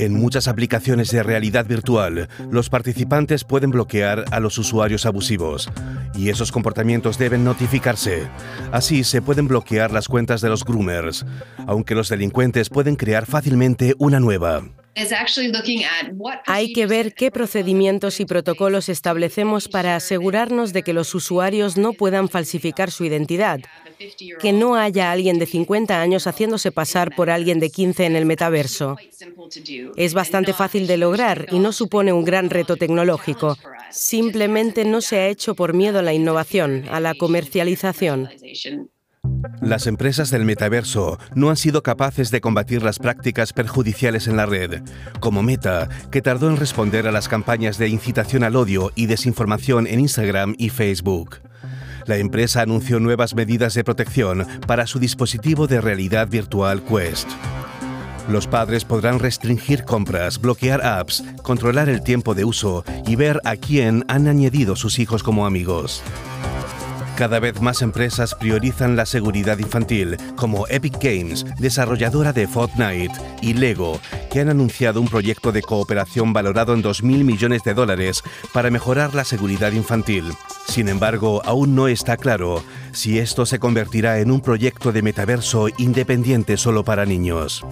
En 0.00 0.14
muchas 0.14 0.48
aplicaciones 0.48 1.10
de 1.10 1.22
realidad 1.22 1.66
virtual, 1.66 2.30
los 2.50 2.70
participantes 2.70 3.44
pueden 3.44 3.70
bloquear 3.70 4.24
a 4.30 4.40
los 4.40 4.56
usuarios 4.56 5.04
abusivos 5.04 5.68
y 6.14 6.30
esos 6.30 6.52
comportamientos 6.52 7.18
deben 7.18 7.44
notificarse. 7.44 8.26
Así 8.72 9.04
se 9.04 9.20
pueden 9.20 9.46
bloquear 9.46 9.92
las 9.92 10.08
cuentas 10.08 10.40
de 10.40 10.48
los 10.48 10.64
groomers, 10.64 11.26
aunque 11.66 11.94
los 11.94 12.08
delincuentes 12.08 12.70
pueden 12.70 12.96
crear 12.96 13.26
fácilmente 13.26 13.94
una 13.98 14.20
nueva. 14.20 14.62
Hay 16.46 16.72
que 16.72 16.86
ver 16.86 17.14
qué 17.14 17.30
procedimientos 17.30 18.20
y 18.20 18.24
protocolos 18.24 18.88
establecemos 18.88 19.68
para 19.68 19.96
asegurarnos 19.96 20.72
de 20.72 20.82
que 20.82 20.92
los 20.92 21.14
usuarios 21.14 21.76
no 21.76 21.92
puedan 21.92 22.28
falsificar 22.28 22.90
su 22.90 23.04
identidad, 23.04 23.60
que 24.40 24.52
no 24.52 24.74
haya 24.74 25.12
alguien 25.12 25.38
de 25.38 25.46
50 25.46 26.00
años 26.00 26.26
haciéndose 26.26 26.72
pasar 26.72 27.14
por 27.14 27.30
alguien 27.30 27.60
de 27.60 27.70
15 27.70 28.04
en 28.06 28.16
el 28.16 28.26
metaverso. 28.26 28.96
Es 29.96 30.14
bastante 30.14 30.52
fácil 30.52 30.86
de 30.86 30.96
lograr 30.96 31.46
y 31.50 31.60
no 31.60 31.72
supone 31.72 32.12
un 32.12 32.24
gran 32.24 32.50
reto 32.50 32.76
tecnológico. 32.76 33.56
Simplemente 33.90 34.84
no 34.84 35.00
se 35.00 35.18
ha 35.18 35.28
hecho 35.28 35.54
por 35.54 35.72
miedo 35.72 36.00
a 36.00 36.02
la 36.02 36.14
innovación, 36.14 36.84
a 36.90 37.00
la 37.00 37.14
comercialización. 37.14 38.28
Las 39.60 39.86
empresas 39.86 40.30
del 40.30 40.44
metaverso 40.44 41.18
no 41.34 41.50
han 41.50 41.56
sido 41.56 41.82
capaces 41.82 42.30
de 42.30 42.40
combatir 42.40 42.82
las 42.82 42.98
prácticas 42.98 43.52
perjudiciales 43.52 44.26
en 44.26 44.36
la 44.36 44.46
red, 44.46 44.82
como 45.20 45.42
Meta, 45.42 45.88
que 46.10 46.22
tardó 46.22 46.48
en 46.48 46.56
responder 46.56 47.06
a 47.06 47.12
las 47.12 47.28
campañas 47.28 47.78
de 47.78 47.88
incitación 47.88 48.44
al 48.44 48.56
odio 48.56 48.92
y 48.94 49.06
desinformación 49.06 49.86
en 49.86 50.00
Instagram 50.00 50.54
y 50.58 50.70
Facebook. 50.70 51.36
La 52.06 52.16
empresa 52.16 52.62
anunció 52.62 52.98
nuevas 53.00 53.34
medidas 53.34 53.74
de 53.74 53.84
protección 53.84 54.46
para 54.66 54.86
su 54.86 54.98
dispositivo 54.98 55.66
de 55.66 55.80
realidad 55.80 56.28
virtual 56.28 56.82
Quest. 56.82 57.28
Los 58.28 58.46
padres 58.46 58.84
podrán 58.84 59.18
restringir 59.18 59.84
compras, 59.84 60.40
bloquear 60.40 60.84
apps, 60.84 61.24
controlar 61.42 61.88
el 61.88 62.02
tiempo 62.02 62.34
de 62.34 62.44
uso 62.44 62.84
y 63.06 63.16
ver 63.16 63.40
a 63.44 63.56
quién 63.56 64.04
han 64.08 64.28
añadido 64.28 64.76
sus 64.76 64.98
hijos 64.98 65.22
como 65.22 65.46
amigos. 65.46 66.02
Cada 67.20 67.38
vez 67.38 67.60
más 67.60 67.82
empresas 67.82 68.34
priorizan 68.34 68.96
la 68.96 69.04
seguridad 69.04 69.58
infantil, 69.58 70.16
como 70.36 70.66
Epic 70.68 70.96
Games, 71.02 71.44
desarrolladora 71.58 72.32
de 72.32 72.48
Fortnite, 72.48 73.12
y 73.42 73.52
Lego, 73.52 74.00
que 74.32 74.40
han 74.40 74.48
anunciado 74.48 75.02
un 75.02 75.06
proyecto 75.06 75.52
de 75.52 75.60
cooperación 75.60 76.32
valorado 76.32 76.72
en 76.72 76.82
2.000 76.82 77.24
millones 77.24 77.62
de 77.62 77.74
dólares 77.74 78.22
para 78.54 78.70
mejorar 78.70 79.14
la 79.14 79.24
seguridad 79.24 79.72
infantil. 79.72 80.32
Sin 80.66 80.88
embargo, 80.88 81.42
aún 81.44 81.74
no 81.74 81.88
está 81.88 82.16
claro 82.16 82.64
si 82.92 83.18
esto 83.18 83.44
se 83.44 83.58
convertirá 83.58 84.20
en 84.20 84.30
un 84.30 84.40
proyecto 84.40 84.90
de 84.90 85.02
metaverso 85.02 85.68
independiente 85.76 86.56
solo 86.56 86.84
para 86.84 87.04
niños. 87.04 87.62